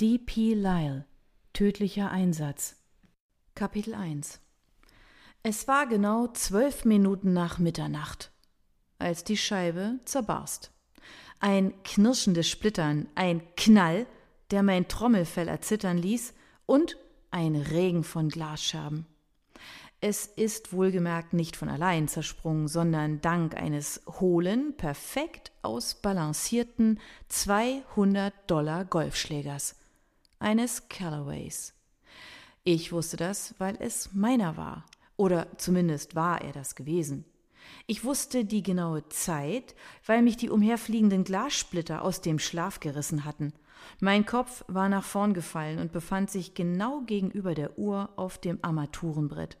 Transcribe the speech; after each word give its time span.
D.P. 0.00 0.54
Lyle 0.54 1.04
Tödlicher 1.52 2.10
Einsatz 2.10 2.76
Kapitel 3.54 3.92
1 3.92 4.40
Es 5.42 5.68
war 5.68 5.86
genau 5.86 6.28
zwölf 6.28 6.86
Minuten 6.86 7.34
nach 7.34 7.58
Mitternacht, 7.58 8.32
als 8.98 9.24
die 9.24 9.36
Scheibe 9.36 10.00
zerbarst. 10.06 10.70
Ein 11.38 11.74
knirschendes 11.82 12.48
Splittern, 12.48 13.08
ein 13.14 13.42
Knall, 13.56 14.06
der 14.50 14.62
mein 14.62 14.88
Trommelfell 14.88 15.48
erzittern 15.48 15.98
ließ, 15.98 16.32
und 16.64 16.96
ein 17.30 17.54
Regen 17.54 18.02
von 18.02 18.30
Glasscherben. 18.30 19.04
Es 20.00 20.24
ist 20.24 20.72
wohlgemerkt 20.72 21.34
nicht 21.34 21.56
von 21.56 21.68
allein 21.68 22.08
zersprungen, 22.08 22.68
sondern 22.68 23.20
dank 23.20 23.54
eines 23.54 24.00
hohlen, 24.06 24.74
perfekt 24.78 25.52
ausbalancierten 25.60 26.98
200 27.28 28.32
Dollar 28.46 28.86
Golfschlägers, 28.86 29.74
eines 30.40 30.88
Callaways. 30.88 31.74
Ich 32.64 32.92
wusste 32.92 33.16
das, 33.16 33.54
weil 33.58 33.76
es 33.78 34.12
meiner 34.12 34.56
war, 34.56 34.84
oder 35.16 35.46
zumindest 35.58 36.14
war 36.14 36.42
er 36.42 36.52
das 36.52 36.74
gewesen. 36.74 37.24
Ich 37.86 38.04
wusste 38.04 38.44
die 38.44 38.62
genaue 38.62 39.08
Zeit, 39.08 39.74
weil 40.04 40.22
mich 40.22 40.36
die 40.36 40.50
umherfliegenden 40.50 41.24
Glassplitter 41.24 42.02
aus 42.02 42.20
dem 42.20 42.38
Schlaf 42.38 42.80
gerissen 42.80 43.24
hatten. 43.24 43.52
Mein 44.00 44.26
Kopf 44.26 44.64
war 44.66 44.88
nach 44.88 45.04
vorn 45.04 45.34
gefallen 45.34 45.78
und 45.78 45.92
befand 45.92 46.30
sich 46.30 46.54
genau 46.54 47.02
gegenüber 47.02 47.54
der 47.54 47.78
Uhr 47.78 48.10
auf 48.16 48.38
dem 48.38 48.58
Armaturenbrett. 48.62 49.56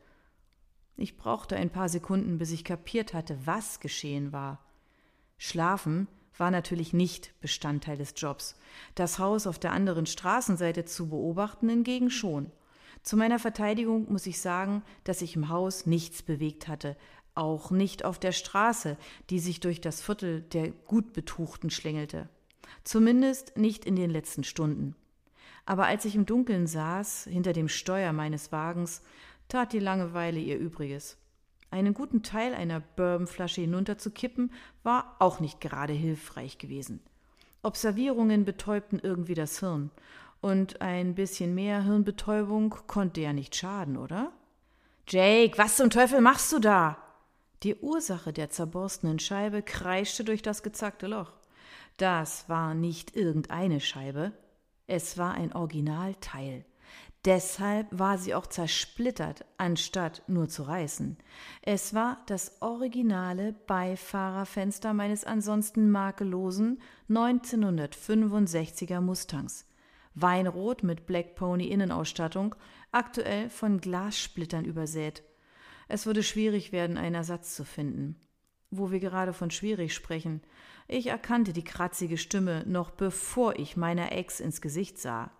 Ich 0.96 1.16
brauchte 1.16 1.56
ein 1.56 1.70
paar 1.70 1.88
Sekunden, 1.88 2.38
bis 2.38 2.50
ich 2.50 2.64
kapiert 2.64 3.14
hatte, 3.14 3.38
was 3.44 3.80
geschehen 3.80 4.32
war. 4.32 4.64
Schlafen 5.38 6.08
war 6.40 6.50
natürlich 6.50 6.92
nicht 6.92 7.38
Bestandteil 7.40 7.98
des 7.98 8.14
Jobs. 8.16 8.56
Das 8.94 9.18
Haus 9.18 9.46
auf 9.46 9.58
der 9.58 9.72
anderen 9.72 10.06
Straßenseite 10.06 10.84
zu 10.84 11.08
beobachten 11.08 11.68
hingegen 11.68 12.10
schon. 12.10 12.50
Zu 13.02 13.16
meiner 13.16 13.38
Verteidigung 13.38 14.10
muss 14.10 14.26
ich 14.26 14.40
sagen, 14.40 14.82
dass 15.04 15.20
sich 15.20 15.36
im 15.36 15.48
Haus 15.48 15.86
nichts 15.86 16.22
bewegt 16.22 16.66
hatte, 16.66 16.96
auch 17.34 17.70
nicht 17.70 18.04
auf 18.04 18.18
der 18.18 18.32
Straße, 18.32 18.96
die 19.30 19.38
sich 19.38 19.60
durch 19.60 19.80
das 19.80 20.02
Viertel 20.02 20.42
der 20.42 20.70
Gutbetuchten 20.70 21.70
schlängelte. 21.70 22.28
Zumindest 22.84 23.56
nicht 23.56 23.84
in 23.84 23.96
den 23.96 24.10
letzten 24.10 24.44
Stunden. 24.44 24.96
Aber 25.66 25.86
als 25.86 26.04
ich 26.04 26.14
im 26.14 26.26
Dunkeln 26.26 26.66
saß, 26.66 27.24
hinter 27.30 27.52
dem 27.52 27.68
Steuer 27.68 28.12
meines 28.12 28.50
Wagens, 28.50 29.02
tat 29.48 29.72
die 29.72 29.78
Langeweile 29.78 30.40
ihr 30.40 30.58
Übriges. 30.58 31.16
Einen 31.70 31.94
guten 31.94 32.22
Teil 32.22 32.54
einer 32.54 32.80
Bourbonflasche 32.80 33.60
hinunterzukippen, 33.60 34.52
war 34.82 35.16
auch 35.18 35.40
nicht 35.40 35.60
gerade 35.60 35.92
hilfreich 35.92 36.58
gewesen. 36.58 37.00
Observierungen 37.62 38.44
betäubten 38.44 38.98
irgendwie 39.02 39.34
das 39.34 39.60
Hirn. 39.60 39.90
Und 40.40 40.80
ein 40.80 41.14
bisschen 41.14 41.54
mehr 41.54 41.84
Hirnbetäubung 41.84 42.74
konnte 42.86 43.20
ja 43.20 43.32
nicht 43.32 43.54
schaden, 43.54 43.96
oder? 43.96 44.32
Jake, 45.06 45.58
was 45.58 45.76
zum 45.76 45.90
Teufel 45.90 46.20
machst 46.20 46.52
du 46.52 46.58
da? 46.58 46.96
Die 47.62 47.76
Ursache 47.76 48.32
der 48.32 48.48
zerborstenen 48.48 49.18
Scheibe 49.18 49.62
kreischte 49.62 50.24
durch 50.24 50.40
das 50.40 50.62
gezackte 50.62 51.06
Loch. 51.06 51.32
Das 51.98 52.48
war 52.48 52.74
nicht 52.74 53.14
irgendeine 53.14 53.80
Scheibe, 53.80 54.32
es 54.86 55.18
war 55.18 55.34
ein 55.34 55.52
Originalteil. 55.52 56.64
Deshalb 57.26 57.86
war 57.90 58.16
sie 58.16 58.34
auch 58.34 58.46
zersplittert, 58.46 59.44
anstatt 59.58 60.22
nur 60.26 60.48
zu 60.48 60.62
reißen. 60.62 61.18
Es 61.60 61.92
war 61.92 62.22
das 62.26 62.62
originale 62.62 63.52
Beifahrerfenster 63.66 64.94
meines 64.94 65.24
ansonsten 65.24 65.90
makellosen 65.90 66.80
1965er 67.10 69.02
Mustangs. 69.02 69.66
Weinrot 70.14 70.82
mit 70.82 71.06
Black 71.06 71.34
Pony 71.34 71.66
Innenausstattung, 71.68 72.54
aktuell 72.90 73.50
von 73.50 73.82
Glassplittern 73.82 74.64
übersät. 74.64 75.22
Es 75.88 76.06
würde 76.06 76.22
schwierig 76.22 76.72
werden, 76.72 76.96
einen 76.96 77.16
Ersatz 77.16 77.54
zu 77.54 77.64
finden. 77.64 78.16
Wo 78.70 78.90
wir 78.90 79.00
gerade 79.00 79.34
von 79.34 79.50
schwierig 79.50 79.94
sprechen. 79.94 80.40
Ich 80.88 81.08
erkannte 81.08 81.52
die 81.52 81.64
kratzige 81.64 82.16
Stimme 82.16 82.64
noch 82.66 82.90
bevor 82.90 83.58
ich 83.58 83.76
meiner 83.76 84.12
Ex 84.12 84.40
ins 84.40 84.60
Gesicht 84.60 84.98
sah. 84.98 85.30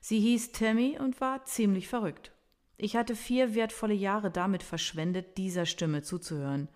Sie 0.00 0.20
hieß 0.20 0.52
Tammy 0.52 0.98
und 0.98 1.20
war 1.20 1.44
ziemlich 1.44 1.88
verrückt. 1.88 2.32
Ich 2.76 2.96
hatte 2.96 3.14
vier 3.14 3.54
wertvolle 3.54 3.94
Jahre 3.94 4.30
damit 4.30 4.62
verschwendet, 4.62 5.36
dieser 5.36 5.66
Stimme 5.66 6.02
zuzuhören. 6.02 6.68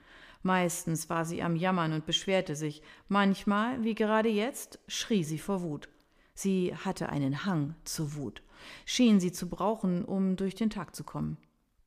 Meistens 0.42 1.08
war 1.08 1.24
sie 1.24 1.42
am 1.42 1.56
Jammern 1.56 1.94
und 1.94 2.04
beschwerte 2.04 2.54
sich, 2.54 2.82
manchmal, 3.08 3.82
wie 3.82 3.94
gerade 3.94 4.28
jetzt, 4.28 4.78
schrie 4.86 5.24
sie 5.24 5.38
vor 5.38 5.62
Wut. 5.62 5.88
Sie 6.34 6.76
hatte 6.76 7.08
einen 7.08 7.46
Hang 7.46 7.74
zur 7.84 8.14
Wut, 8.16 8.42
schien 8.84 9.20
sie 9.20 9.32
zu 9.32 9.48
brauchen, 9.48 10.04
um 10.04 10.36
durch 10.36 10.54
den 10.54 10.68
Tag 10.68 10.94
zu 10.94 11.04
kommen. 11.04 11.38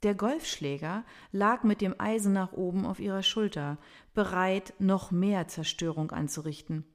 Der 0.02 0.16
Golfschläger 0.16 1.04
lag 1.32 1.64
mit 1.64 1.82
dem 1.82 2.00
Eisen 2.00 2.34
nach 2.34 2.54
oben 2.54 2.86
auf 2.86 3.00
ihrer 3.00 3.24
Schulter, 3.24 3.78
bereit, 4.16 4.74
noch 4.80 5.12
mehr 5.12 5.48
Zerstörung 5.48 6.12
anzurichten. 6.12 6.86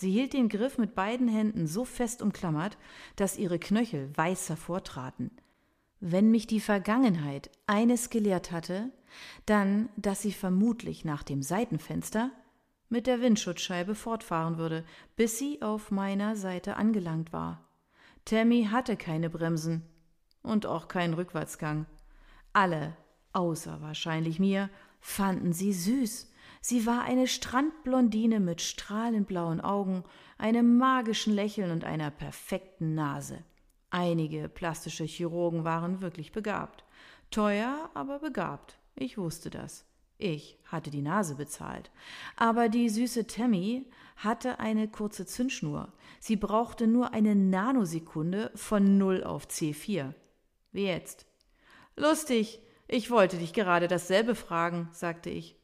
Sie 0.00 0.10
hielt 0.10 0.32
den 0.32 0.48
Griff 0.48 0.78
mit 0.78 0.94
beiden 0.94 1.28
Händen 1.28 1.66
so 1.66 1.84
fest 1.84 2.22
umklammert, 2.22 2.78
dass 3.16 3.36
ihre 3.36 3.58
Knöchel 3.58 4.10
weiß 4.16 4.48
hervortraten. 4.48 5.30
Wenn 6.00 6.30
mich 6.30 6.46
die 6.46 6.60
Vergangenheit 6.60 7.50
eines 7.66 8.08
gelehrt 8.08 8.50
hatte, 8.50 8.90
dann, 9.44 9.90
dass 9.98 10.22
sie 10.22 10.32
vermutlich 10.32 11.04
nach 11.04 11.22
dem 11.22 11.42
Seitenfenster 11.42 12.30
mit 12.88 13.06
der 13.06 13.20
Windschutzscheibe 13.20 13.94
fortfahren 13.94 14.56
würde, 14.56 14.86
bis 15.16 15.38
sie 15.38 15.60
auf 15.60 15.90
meiner 15.90 16.34
Seite 16.34 16.76
angelangt 16.76 17.34
war. 17.34 17.68
Tammy 18.24 18.68
hatte 18.70 18.96
keine 18.96 19.28
Bremsen 19.28 19.82
und 20.42 20.64
auch 20.64 20.88
keinen 20.88 21.12
Rückwärtsgang. 21.12 21.84
Alle, 22.54 22.96
außer 23.34 23.82
wahrscheinlich 23.82 24.38
mir, 24.38 24.70
fanden 24.98 25.52
sie 25.52 25.74
süß. 25.74 26.29
Sie 26.60 26.84
war 26.86 27.02
eine 27.02 27.26
Strandblondine 27.26 28.38
mit 28.38 28.60
strahlend 28.60 29.26
blauen 29.26 29.60
Augen, 29.60 30.04
einem 30.36 30.76
magischen 30.76 31.34
Lächeln 31.34 31.70
und 31.70 31.84
einer 31.84 32.10
perfekten 32.10 32.94
Nase. 32.94 33.42
Einige 33.90 34.48
plastische 34.48 35.04
Chirurgen 35.04 35.64
waren 35.64 36.00
wirklich 36.02 36.32
begabt. 36.32 36.84
Teuer, 37.30 37.90
aber 37.94 38.18
begabt. 38.18 38.78
Ich 38.94 39.16
wusste 39.16 39.50
das. 39.50 39.84
Ich 40.18 40.58
hatte 40.66 40.90
die 40.90 41.00
Nase 41.00 41.34
bezahlt. 41.34 41.90
Aber 42.36 42.68
die 42.68 42.90
süße 42.90 43.26
Tammy 43.26 43.86
hatte 44.16 44.58
eine 44.58 44.86
kurze 44.86 45.24
Zündschnur. 45.24 45.92
Sie 46.20 46.36
brauchte 46.36 46.86
nur 46.86 47.14
eine 47.14 47.34
Nanosekunde 47.34 48.52
von 48.54 48.98
0 48.98 49.24
auf 49.24 49.46
C4. 49.46 50.12
Wie 50.72 50.84
jetzt. 50.84 51.26
Lustig. 51.96 52.60
Ich 52.86 53.10
wollte 53.10 53.38
dich 53.38 53.54
gerade 53.54 53.88
dasselbe 53.88 54.34
fragen, 54.34 54.88
sagte 54.92 55.30
ich. 55.30 55.59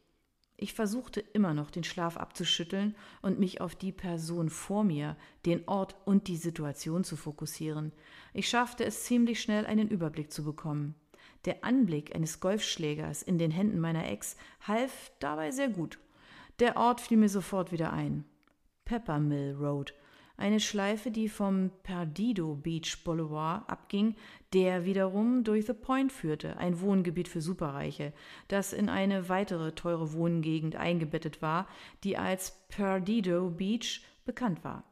Ich 0.58 0.72
versuchte 0.72 1.20
immer 1.20 1.52
noch 1.52 1.70
den 1.70 1.84
Schlaf 1.84 2.16
abzuschütteln 2.16 2.96
und 3.20 3.38
mich 3.38 3.60
auf 3.60 3.74
die 3.74 3.92
Person 3.92 4.48
vor 4.48 4.84
mir, 4.84 5.16
den 5.44 5.68
Ort 5.68 5.96
und 6.06 6.28
die 6.28 6.36
Situation 6.36 7.04
zu 7.04 7.16
fokussieren. 7.16 7.92
Ich 8.32 8.48
schaffte 8.48 8.84
es 8.84 9.04
ziemlich 9.04 9.40
schnell, 9.42 9.66
einen 9.66 9.88
Überblick 9.88 10.32
zu 10.32 10.44
bekommen. 10.44 10.94
Der 11.44 11.62
Anblick 11.62 12.14
eines 12.14 12.40
Golfschlägers 12.40 13.22
in 13.22 13.38
den 13.38 13.50
Händen 13.50 13.78
meiner 13.80 14.10
Ex 14.10 14.36
half 14.66 15.12
dabei 15.20 15.50
sehr 15.50 15.68
gut. 15.68 15.98
Der 16.58 16.76
Ort 16.78 17.02
fiel 17.02 17.18
mir 17.18 17.28
sofort 17.28 17.70
wieder 17.70 17.92
ein. 17.92 18.24
Peppermill 18.86 19.54
Road, 19.60 19.92
eine 20.36 20.60
Schleife, 20.60 21.10
die 21.10 21.28
vom 21.28 21.70
Perdido 21.82 22.54
Beach 22.54 23.02
Boulevard 23.04 23.68
abging, 23.68 24.14
der 24.52 24.84
wiederum 24.84 25.44
durch 25.44 25.66
The 25.66 25.72
Point 25.72 26.12
führte, 26.12 26.56
ein 26.58 26.80
Wohngebiet 26.80 27.28
für 27.28 27.40
Superreiche, 27.40 28.12
das 28.48 28.72
in 28.72 28.88
eine 28.88 29.28
weitere 29.28 29.72
teure 29.72 30.12
Wohngegend 30.12 30.76
eingebettet 30.76 31.42
war, 31.42 31.66
die 32.04 32.16
als 32.16 32.66
Perdido 32.68 33.50
Beach 33.50 34.02
bekannt 34.24 34.64
war. 34.64 34.84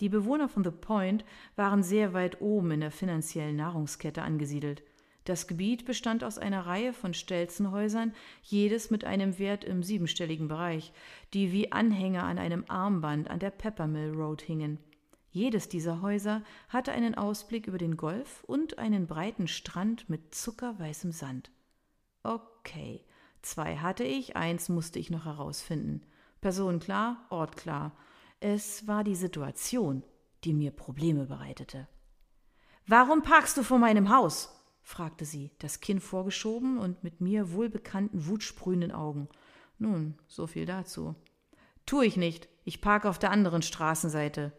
Die 0.00 0.08
Bewohner 0.08 0.48
von 0.48 0.64
The 0.64 0.70
Point 0.70 1.24
waren 1.56 1.82
sehr 1.82 2.12
weit 2.12 2.40
oben 2.40 2.70
in 2.70 2.80
der 2.80 2.92
finanziellen 2.92 3.56
Nahrungskette 3.56 4.22
angesiedelt. 4.22 4.82
Das 5.28 5.46
Gebiet 5.46 5.84
bestand 5.84 6.24
aus 6.24 6.38
einer 6.38 6.64
Reihe 6.64 6.94
von 6.94 7.12
Stelzenhäusern, 7.12 8.14
jedes 8.42 8.90
mit 8.90 9.04
einem 9.04 9.38
Wert 9.38 9.62
im 9.62 9.82
siebenstelligen 9.82 10.48
Bereich, 10.48 10.90
die 11.34 11.52
wie 11.52 11.70
Anhänger 11.70 12.22
an 12.22 12.38
einem 12.38 12.64
Armband 12.68 13.28
an 13.28 13.38
der 13.38 13.50
Peppermill 13.50 14.14
Road 14.14 14.40
hingen. 14.40 14.78
Jedes 15.30 15.68
dieser 15.68 16.00
Häuser 16.00 16.42
hatte 16.70 16.92
einen 16.92 17.14
Ausblick 17.14 17.66
über 17.66 17.76
den 17.76 17.98
Golf 17.98 18.42
und 18.44 18.78
einen 18.78 19.06
breiten 19.06 19.48
Strand 19.48 20.08
mit 20.08 20.34
zuckerweißem 20.34 21.12
Sand. 21.12 21.50
Okay, 22.22 23.04
zwei 23.42 23.76
hatte 23.76 24.04
ich, 24.04 24.34
eins 24.34 24.70
musste 24.70 24.98
ich 24.98 25.10
noch 25.10 25.26
herausfinden. 25.26 26.06
Person 26.40 26.80
klar, 26.80 27.26
Ort 27.28 27.58
klar. 27.58 27.92
Es 28.40 28.86
war 28.86 29.04
die 29.04 29.14
Situation, 29.14 30.04
die 30.44 30.54
mir 30.54 30.70
Probleme 30.70 31.26
bereitete. 31.26 31.86
Warum 32.86 33.20
parkst 33.20 33.58
du 33.58 33.62
vor 33.62 33.78
meinem 33.78 34.08
Haus? 34.08 34.54
Fragte 34.82 35.24
sie, 35.24 35.50
das 35.58 35.80
Kinn 35.80 36.00
vorgeschoben 36.00 36.78
und 36.78 37.04
mit 37.04 37.20
mir 37.20 37.52
wohlbekannten 37.52 38.26
wutsprühenden 38.26 38.92
Augen. 38.92 39.28
Nun, 39.78 40.18
so 40.26 40.46
viel 40.46 40.66
dazu. 40.66 41.14
Tu 41.86 42.02
ich 42.02 42.16
nicht. 42.16 42.48
Ich 42.64 42.80
parke 42.80 43.08
auf 43.08 43.18
der 43.18 43.30
anderen 43.30 43.62
Straßenseite. 43.62 44.52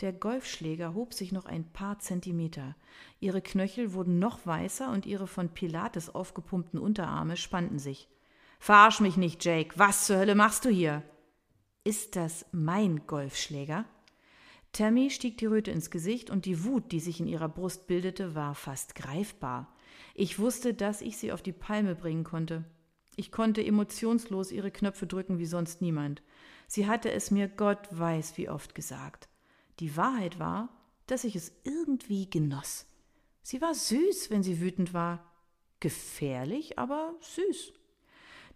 Der 0.00 0.12
Golfschläger 0.12 0.94
hob 0.94 1.12
sich 1.12 1.30
noch 1.30 1.44
ein 1.44 1.70
paar 1.72 1.98
Zentimeter. 1.98 2.74
Ihre 3.18 3.42
Knöchel 3.42 3.92
wurden 3.92 4.18
noch 4.18 4.46
weißer 4.46 4.90
und 4.90 5.04
ihre 5.04 5.26
von 5.26 5.50
Pilates 5.50 6.14
aufgepumpten 6.14 6.78
Unterarme 6.78 7.36
spannten 7.36 7.78
sich. 7.78 8.08
Verarsch 8.58 9.00
mich 9.00 9.16
nicht, 9.16 9.44
Jake. 9.44 9.78
Was 9.78 10.06
zur 10.06 10.16
Hölle 10.16 10.34
machst 10.34 10.64
du 10.64 10.70
hier? 10.70 11.02
Ist 11.84 12.16
das 12.16 12.46
mein 12.52 13.06
Golfschläger? 13.06 13.84
Tammy 14.72 15.10
stieg 15.10 15.38
die 15.38 15.46
Röte 15.46 15.70
ins 15.70 15.90
Gesicht 15.90 16.30
und 16.30 16.44
die 16.44 16.64
Wut, 16.64 16.92
die 16.92 17.00
sich 17.00 17.20
in 17.20 17.26
ihrer 17.26 17.48
Brust 17.48 17.86
bildete, 17.86 18.34
war 18.34 18.54
fast 18.54 18.94
greifbar. 18.94 19.74
Ich 20.14 20.38
wusste, 20.38 20.74
dass 20.74 21.00
ich 21.00 21.16
sie 21.16 21.32
auf 21.32 21.42
die 21.42 21.52
Palme 21.52 21.94
bringen 21.94 22.24
konnte. 22.24 22.64
Ich 23.16 23.32
konnte 23.32 23.64
emotionslos 23.64 24.52
ihre 24.52 24.70
Knöpfe 24.70 25.06
drücken 25.06 25.38
wie 25.38 25.46
sonst 25.46 25.82
niemand. 25.82 26.22
Sie 26.68 26.86
hatte 26.86 27.10
es 27.10 27.30
mir 27.30 27.48
Gott 27.48 27.88
weiß 27.90 28.38
wie 28.38 28.48
oft 28.48 28.74
gesagt. 28.74 29.28
Die 29.80 29.96
Wahrheit 29.96 30.38
war, 30.38 30.68
dass 31.06 31.24
ich 31.24 31.34
es 31.34 31.52
irgendwie 31.64 32.30
genoss. 32.30 32.86
Sie 33.42 33.60
war 33.60 33.74
süß, 33.74 34.30
wenn 34.30 34.42
sie 34.42 34.60
wütend 34.60 34.94
war. 34.94 35.32
Gefährlich, 35.80 36.78
aber 36.78 37.14
süß. 37.20 37.72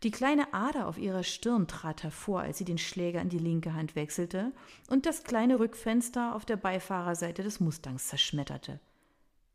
Die 0.04 0.10
kleine 0.10 0.52
Ader 0.52 0.86
auf 0.86 0.98
ihrer 0.98 1.22
Stirn 1.22 1.66
trat 1.66 2.02
hervor, 2.02 2.42
als 2.42 2.58
sie 2.58 2.66
den 2.66 2.76
Schläger 2.76 3.22
in 3.22 3.30
die 3.30 3.38
linke 3.38 3.72
Hand 3.72 3.96
wechselte 3.96 4.52
und 4.90 5.06
das 5.06 5.24
kleine 5.24 5.58
Rückfenster 5.58 6.34
auf 6.34 6.44
der 6.44 6.58
Beifahrerseite 6.58 7.42
des 7.42 7.58
Mustangs 7.58 8.08
zerschmetterte. 8.08 8.80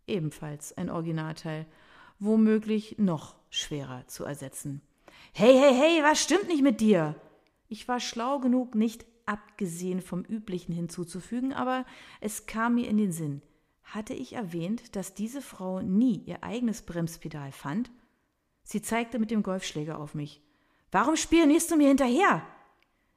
Ebenfalls 0.07 0.75
ein 0.75 0.90
Originalteil, 0.90 1.68
womöglich 2.18 2.98
noch 2.98 3.36
schwerer 3.51 4.07
zu 4.07 4.24
ersetzen. 4.24 4.81
Hey, 5.34 5.54
hey, 5.54 5.72
hey, 5.72 6.04
was 6.04 6.24
stimmt 6.24 6.48
nicht 6.48 6.63
mit 6.63 6.81
dir? 6.81 7.13
Ich 7.68 7.88
war 7.88 8.00
schlau 8.00 8.40
genug, 8.40 8.74
nicht 8.74 9.06
abgesehen 9.28 10.02
vom 10.02 10.24
Üblichen 10.24 10.74
hinzuzufügen, 10.74 11.54
aber 11.54 11.86
es 12.22 12.48
kam 12.48 12.74
mir 12.74 12.88
in 12.88 12.98
den 12.98 13.12
Sinn. 13.12 13.44
Hatte 13.84 14.16
ich 14.16 14.34
erwähnt, 14.34 14.95
dass 14.95 15.13
diese 15.13 15.44
Frau 15.44 15.81
nie 15.81 16.24
ihr 16.25 16.44
eigenes 16.44 16.81
Bremspedal 16.81 17.52
fand? 17.52 17.92
Sie 18.71 18.83
zeigte 18.83 19.18
mit 19.18 19.31
dem 19.31 19.42
Golfschläger 19.42 19.98
auf 19.98 20.13
mich. 20.13 20.44
Warum 20.92 21.16
spionierst 21.16 21.71
du 21.71 21.75
mir 21.75 21.88
hinterher? 21.88 22.45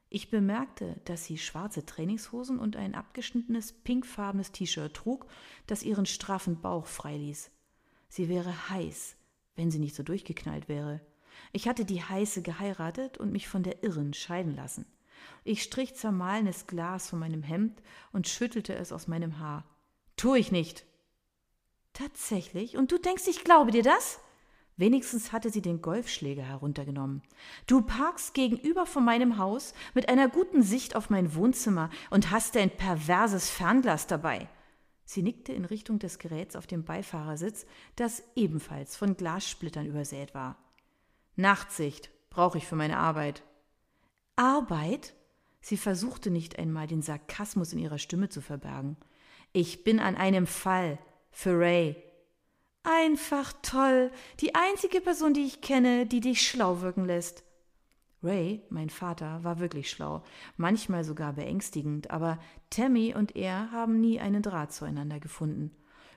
Ich 0.08 0.30
bemerkte, 0.30 0.98
dass 1.04 1.26
sie 1.26 1.36
schwarze 1.36 1.84
Trainingshosen 1.84 2.58
und 2.58 2.74
ein 2.74 2.94
abgeschnittenes 2.94 3.72
pinkfarbenes 3.72 4.52
T-Shirt 4.52 4.94
trug, 4.94 5.26
das 5.66 5.82
ihren 5.82 6.06
straffen 6.06 6.62
Bauch 6.62 6.86
freiließ. 6.86 7.50
Sie 8.08 8.30
wäre 8.30 8.70
heiß, 8.70 9.16
wenn 9.54 9.70
sie 9.70 9.78
nicht 9.78 9.94
so 9.94 10.02
durchgeknallt 10.02 10.70
wäre. 10.70 11.02
Ich 11.52 11.68
hatte 11.68 11.84
die 11.84 12.02
Heiße 12.02 12.40
geheiratet 12.40 13.18
und 13.18 13.30
mich 13.30 13.46
von 13.46 13.62
der 13.62 13.82
Irren 13.82 14.14
scheiden 14.14 14.56
lassen. 14.56 14.86
Ich 15.44 15.62
strich 15.62 15.94
zermahlenes 15.94 16.66
Glas 16.66 17.10
von 17.10 17.18
meinem 17.18 17.42
Hemd 17.42 17.82
und 18.10 18.26
schüttelte 18.26 18.74
es 18.74 18.90
aus 18.90 19.06
meinem 19.06 19.38
Haar. 19.38 19.66
Tu 20.16 20.34
ich 20.34 20.50
nicht. 20.50 20.86
Tatsächlich? 21.92 22.78
Und 22.78 22.90
du 22.90 22.96
denkst, 22.96 23.24
ich 23.26 23.44
glaube 23.44 23.70
dir 23.70 23.82
das? 23.82 24.18
Wenigstens 24.76 25.32
hatte 25.32 25.50
sie 25.50 25.62
den 25.62 25.82
Golfschläger 25.82 26.42
heruntergenommen. 26.42 27.22
Du 27.66 27.82
parkst 27.82 28.34
gegenüber 28.34 28.86
von 28.86 29.04
meinem 29.04 29.38
Haus 29.38 29.74
mit 29.94 30.08
einer 30.08 30.28
guten 30.28 30.62
Sicht 30.62 30.96
auf 30.96 31.10
mein 31.10 31.34
Wohnzimmer 31.34 31.90
und 32.10 32.30
hast 32.30 32.54
dein 32.54 32.70
perverses 32.70 33.50
Fernglas 33.50 34.06
dabei. 34.06 34.48
Sie 35.04 35.22
nickte 35.22 35.52
in 35.52 35.66
Richtung 35.66 35.98
des 35.98 36.18
Geräts 36.18 36.56
auf 36.56 36.66
dem 36.66 36.84
Beifahrersitz, 36.84 37.66
das 37.96 38.22
ebenfalls 38.34 38.96
von 38.96 39.16
Glassplittern 39.16 39.86
übersät 39.86 40.34
war. 40.34 40.56
Nachtsicht 41.36 42.10
brauche 42.30 42.58
ich 42.58 42.66
für 42.66 42.76
meine 42.76 42.96
Arbeit. 42.96 43.42
Arbeit? 44.36 45.14
Sie 45.60 45.76
versuchte 45.76 46.30
nicht 46.30 46.58
einmal 46.58 46.86
den 46.86 47.02
Sarkasmus 47.02 47.72
in 47.72 47.78
ihrer 47.78 47.98
Stimme 47.98 48.30
zu 48.30 48.40
verbergen. 48.40 48.96
Ich 49.52 49.84
bin 49.84 50.00
an 50.00 50.16
einem 50.16 50.46
Fall 50.46 50.98
für 51.30 51.58
Ray. 51.58 51.96
Einfach 52.84 53.52
toll. 53.62 54.10
Die 54.40 54.54
einzige 54.54 55.00
Person, 55.00 55.34
die 55.34 55.44
ich 55.44 55.60
kenne, 55.60 56.06
die 56.06 56.20
dich 56.20 56.46
schlau 56.46 56.80
wirken 56.80 57.04
lässt. 57.04 57.44
Ray, 58.22 58.62
mein 58.70 58.90
Vater, 58.90 59.42
war 59.42 59.58
wirklich 59.58 59.90
schlau, 59.90 60.22
manchmal 60.56 61.02
sogar 61.02 61.32
beängstigend, 61.32 62.10
aber 62.10 62.38
Tammy 62.70 63.14
und 63.14 63.34
er 63.34 63.72
haben 63.72 64.00
nie 64.00 64.20
einen 64.20 64.42
Draht 64.42 64.72
zueinander 64.72 65.18
gefunden. 65.18 65.72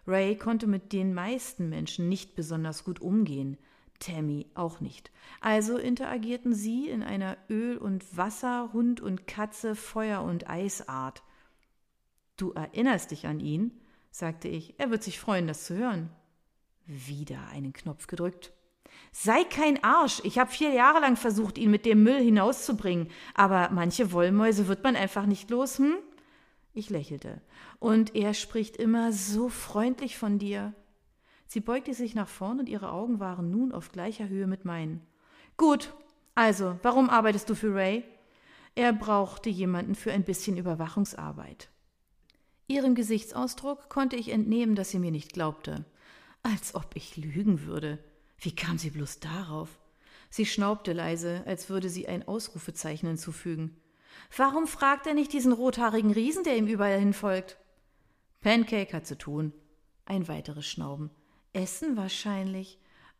Ray 0.07 0.37
konnte 0.37 0.67
mit 0.67 0.93
den 0.93 1.15
meisten 1.15 1.67
Menschen 1.67 2.07
nicht 2.07 2.35
besonders 2.35 2.83
gut 2.83 3.01
umgehen. 3.01 3.57
Tammy 3.99 4.45
auch 4.53 4.81
nicht. 4.81 5.11
Also 5.41 5.77
interagierten 5.77 6.53
sie 6.53 6.89
in 6.89 7.01
einer 7.01 7.37
Öl 7.49 7.77
und 7.77 8.15
Wasser, 8.15 8.71
Hund 8.71 9.01
und 9.01 9.25
Katze, 9.25 9.73
Feuer 9.75 10.21
und 10.21 10.47
Eisart. 10.47 11.23
Du 12.37 12.51
erinnerst 12.51 13.11
dich 13.11 13.25
an 13.25 13.39
ihn? 13.39 13.71
sagte 14.11 14.47
ich. 14.47 14.79
Er 14.79 14.91
wird 14.91 15.01
sich 15.01 15.19
freuen, 15.19 15.47
das 15.47 15.65
zu 15.65 15.75
hören. 15.75 16.09
Wieder 16.85 17.47
einen 17.51 17.73
Knopf 17.73 18.07
gedrückt. 18.07 18.53
Sei 19.11 19.43
kein 19.43 19.83
Arsch. 19.83 20.21
Ich 20.23 20.37
habe 20.39 20.51
vier 20.51 20.69
Jahre 20.69 20.99
lang 20.99 21.15
versucht, 21.15 21.57
ihn 21.57 21.71
mit 21.71 21.85
dem 21.85 22.03
Müll 22.03 22.19
hinauszubringen. 22.19 23.09
Aber 23.33 23.69
manche 23.71 24.11
Wollmäuse 24.11 24.67
wird 24.67 24.83
man 24.83 24.95
einfach 24.95 25.25
nicht 25.25 25.49
los, 25.49 25.79
hm? 25.79 25.95
Ich 26.73 26.89
lächelte. 26.89 27.41
Und 27.79 28.15
er 28.15 28.33
spricht 28.33 28.77
immer 28.77 29.11
so 29.11 29.49
freundlich 29.49 30.17
von 30.17 30.39
dir. 30.39 30.73
Sie 31.47 31.61
beugte 31.61 31.93
sich 31.93 32.15
nach 32.15 32.27
vorn 32.27 32.59
und 32.59 32.69
ihre 32.69 32.91
Augen 32.91 33.19
waren 33.19 33.49
nun 33.49 33.71
auf 33.71 33.91
gleicher 33.91 34.27
Höhe 34.27 34.47
mit 34.47 34.65
meinen. 34.65 35.01
Gut, 35.57 35.93
also, 36.33 36.77
warum 36.83 37.09
arbeitest 37.09 37.49
du 37.49 37.55
für 37.55 37.73
Ray? 37.73 38.03
Er 38.75 38.91
brauchte 38.91 39.49
jemanden 39.49 39.95
für 39.95 40.11
ein 40.11 40.25
bisschen 40.25 40.57
Überwachungsarbeit. 40.57 41.69
Ihrem 42.67 42.93
Gesichtsausdruck 42.93 43.87
konnte 43.87 44.17
ich 44.17 44.29
entnehmen, 44.29 44.75
dass 44.75 44.89
sie 44.89 44.99
mir 44.99 45.11
nicht 45.11 45.31
glaubte. 45.31 45.85
Als 46.45 46.75
ob 46.75 46.91
ich 46.93 47.17
lügen 47.17 47.65
würde. 47.65 47.97
Wie 48.37 48.53
kam 48.53 48.77
sie 48.77 48.91
bloß 48.91 49.19
darauf? 49.19 49.79
Sie 50.29 50.45
schnaubte 50.45 50.93
leise, 50.93 51.41
als 51.47 51.71
würde 51.71 51.89
sie 51.89 52.07
ein 52.07 52.27
Ausrufezeichen 52.27 53.07
hinzufügen. 53.07 53.75
Warum 54.37 54.67
fragt 54.67 55.07
er 55.07 55.15
nicht 55.15 55.33
diesen 55.33 55.53
rothaarigen 55.53 56.11
Riesen, 56.11 56.43
der 56.43 56.55
ihm 56.55 56.67
überall 56.67 56.99
hinfolgt? 56.99 57.57
Pancake 58.41 58.93
hat 58.93 59.07
zu 59.07 59.17
tun. 59.17 59.53
Ein 60.05 60.27
weiteres 60.27 60.67
Schnauben. 60.67 61.09
Essen 61.51 61.97
wahrscheinlich. 61.97 62.77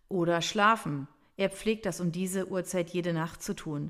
Oder 0.07 0.43
schlafen. 0.43 1.07
Er 1.35 1.49
pflegt 1.49 1.87
das 1.87 1.99
um 1.99 2.11
diese 2.11 2.49
Uhrzeit 2.49 2.91
jede 2.91 3.11
Nacht 3.11 3.41
zu 3.41 3.55
tun. 3.55 3.89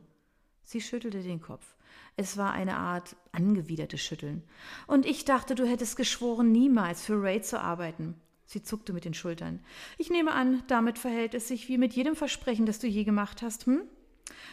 Sie 0.63 0.79
schüttelte 0.79 1.21
den 1.21 1.41
Kopf. 1.41 1.75
Es 2.15 2.37
war 2.37 2.53
eine 2.53 2.77
Art 2.77 3.17
angewidertes 3.33 4.01
Schütteln. 4.01 4.43
Und 4.87 5.05
ich 5.05 5.25
dachte, 5.25 5.55
du 5.55 5.67
hättest 5.67 5.97
geschworen, 5.97 6.53
niemals 6.53 7.03
für 7.03 7.21
Ray 7.21 7.41
zu 7.41 7.59
arbeiten. 7.59 8.15
Sie 8.45 8.61
zuckte 8.61 8.93
mit 8.93 9.05
den 9.05 9.13
Schultern. 9.13 9.59
Ich 9.97 10.09
nehme 10.09 10.31
an, 10.31 10.63
damit 10.67 10.99
verhält 10.99 11.33
es 11.33 11.47
sich 11.47 11.67
wie 11.67 11.77
mit 11.77 11.93
jedem 11.93 12.15
Versprechen, 12.15 12.65
das 12.65 12.79
du 12.79 12.87
je 12.87 13.03
gemacht 13.03 13.41
hast, 13.41 13.65
hm? 13.65 13.81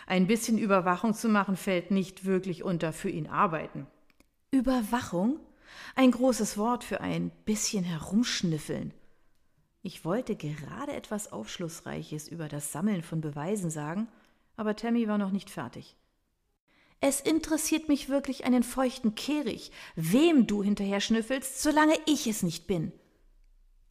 Ein 0.06 0.26
bisschen 0.26 0.58
Überwachung 0.58 1.14
zu 1.14 1.28
machen 1.28 1.56
fällt 1.56 1.90
nicht 1.90 2.24
wirklich 2.24 2.62
unter 2.62 2.92
für 2.92 3.10
ihn 3.10 3.26
arbeiten. 3.26 3.86
Überwachung? 4.50 5.38
Ein 5.94 6.10
großes 6.10 6.58
Wort 6.58 6.84
für 6.84 7.00
ein 7.00 7.30
bisschen 7.44 7.84
herumschnüffeln. 7.84 8.92
Ich 9.82 10.04
wollte 10.04 10.36
gerade 10.36 10.92
etwas 10.92 11.32
Aufschlussreiches 11.32 12.28
über 12.28 12.48
das 12.48 12.72
Sammeln 12.72 13.02
von 13.02 13.20
Beweisen 13.20 13.70
sagen, 13.70 14.08
aber 14.56 14.76
Tammy 14.76 15.08
war 15.08 15.18
noch 15.18 15.32
nicht 15.32 15.50
fertig. 15.50 15.96
Es 17.00 17.20
interessiert 17.20 17.88
mich 17.88 18.08
wirklich 18.08 18.44
einen 18.44 18.62
feuchten 18.62 19.16
Kehricht, 19.16 19.72
wem 19.96 20.46
du 20.46 20.62
hinterher 20.62 21.00
schnüffelst, 21.00 21.60
solange 21.60 21.96
ich 22.06 22.28
es 22.28 22.44
nicht 22.44 22.68
bin. 22.68 22.92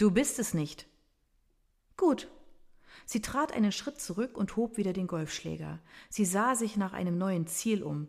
Du 0.02 0.10
bist 0.10 0.40
es 0.40 0.56
nicht. 0.56 0.88
Gut. 1.96 2.28
Sie 3.06 3.22
trat 3.22 3.52
einen 3.52 3.72
Schritt 3.72 4.02
zurück 4.02 4.36
und 4.36 4.56
hob 4.56 4.78
wieder 4.78 4.94
den 4.94 5.06
Golfschläger. 5.06 5.80
Sie 6.10 6.26
sah 6.26 6.56
sich 6.56 6.76
nach 6.76 6.94
einem 6.94 7.20
neuen 7.20 7.46
Ziel 7.46 7.84
um. 7.84 8.08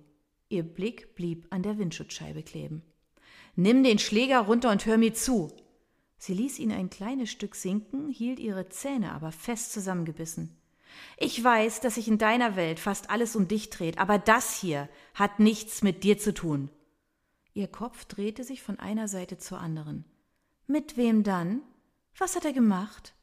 Ihr 0.49 0.63
Blick 0.63 1.15
blieb 1.15 1.49
an 1.51 1.63
der 1.63 1.77
Windschutzscheibe 1.77 2.45
kleben. 2.45 2.81
Nimm 3.57 3.85
den 3.85 3.99
Schläger 3.99 4.41
runter 4.41 4.71
und 4.71 4.87
hör 4.87 4.97
mir 4.97 5.13
zu. 5.13 5.53
Sie 6.17 6.33
ließ 6.33 6.61
ihn 6.61 6.73
ein 6.73 6.89
kleines 6.89 7.31
Stück 7.31 7.55
sinken, 7.55 8.09
hielt 8.09 8.41
ihre 8.41 8.71
Zähne 8.71 9.13
aber 9.13 9.31
fest 9.31 9.75
zusammengebissen. 9.75 10.57
Ich 11.19 11.45
weiß, 11.45 11.81
dass 11.81 11.97
sich 11.97 12.09
in 12.09 12.17
deiner 12.17 12.57
Welt 12.57 12.81
fast 12.81 13.11
alles 13.11 13.37
um 13.37 13.49
dich 13.49 13.69
dreht, 13.69 13.99
aber 13.99 14.19
das 14.19 14.59
hier 14.59 14.89
hat 15.13 15.41
nichts 15.41 15.83
mit 15.83 16.05
dir 16.05 16.17
zu 16.17 16.33
tun. 16.33 16.71
Ihr 17.53 17.69
Kopf 17.69 18.07
drehte 18.07 18.45
sich 18.45 18.63
von 18.63 18.79
einer 18.79 19.09
Seite 19.09 19.37
zur 19.37 19.59
anderen. 19.59 20.07
Mit 20.67 20.97
wem 20.97 21.23
dann? 21.23 21.61
Was 22.17 22.37
hat 22.37 22.45
er 22.45 22.53
gemacht? 22.53 23.15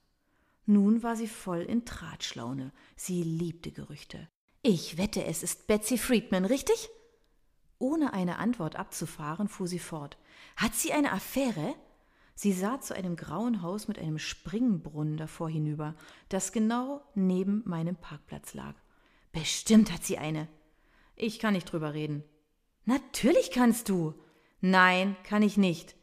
Nun 0.66 1.04
war 1.04 1.16
sie 1.16 1.28
voll 1.28 1.62
in 1.62 1.86
Tratschlaune. 1.86 2.72
Sie 2.96 3.24
liebte 3.24 3.72
Gerüchte. 3.72 4.28
Ich 4.62 4.98
wette, 4.98 5.24
es 5.24 5.42
ist 5.42 5.68
Betsy 5.68 5.98
Friedman, 5.98 6.46
richtig? 6.46 6.90
Ohne 7.78 8.14
eine 8.14 8.38
Antwort 8.38 8.76
abzufahren, 8.76 9.48
fuhr 9.48 9.68
sie 9.68 9.80
fort. 9.80 10.18
Hat 10.58 10.76
sie 10.76 10.92
eine 10.92 11.14
Affäre? 11.14 11.76
Sie 12.36 12.54
sah 12.54 12.80
zu 12.80 12.94
einem 12.96 13.16
grauen 13.16 13.62
Haus 13.62 13.88
mit 13.88 14.00
einem 14.00 14.20
Springbrunnen 14.20 15.18
davor 15.18 15.50
hinüber, 15.50 15.96
das 16.30 16.52
genau 16.52 17.02
neben 17.16 17.64
meinem 17.66 17.96
Parkplatz 17.96 18.54
lag. 18.54 18.76
Bestimmt 19.32 19.92
hat 19.92 20.04
sie 20.04 20.18
eine. 20.18 20.48
Ich 21.16 21.40
kann 21.40 21.54
nicht 21.54 21.72
drüber 21.72 21.94
reden. 21.94 22.24
Natürlich 22.86 23.52
kannst 23.52 23.90
du. 23.90 24.14
Nein, 24.62 25.16
kann 25.24 25.42
ich 25.42 25.58
nicht. 25.58 25.96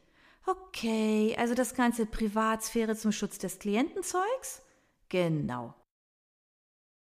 Okay, 0.46 1.34
also 1.36 1.54
das 1.54 1.74
ganze 1.74 2.06
Privatsphäre 2.06 2.94
zum 2.94 3.10
Schutz 3.10 3.38
des 3.38 3.58
Klientenzeugs? 3.58 4.62
Genau. 5.08 5.74